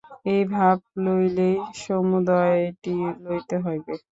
একটি 0.09 0.35
ভাব 0.53 0.77
লইলেই 1.03 1.55
সমুদয়টি 1.81 2.93
লইতে 3.23 3.55
হইবে। 3.65 3.93